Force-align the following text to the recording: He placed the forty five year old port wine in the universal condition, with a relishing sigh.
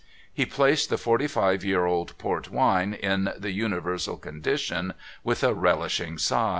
He 0.33 0.47
placed 0.47 0.89
the 0.89 0.97
forty 0.97 1.27
five 1.27 1.63
year 1.63 1.85
old 1.85 2.17
port 2.17 2.49
wine 2.49 2.95
in 2.95 3.31
the 3.37 3.51
universal 3.51 4.17
condition, 4.17 4.95
with 5.23 5.43
a 5.43 5.53
relishing 5.53 6.17
sigh. 6.17 6.49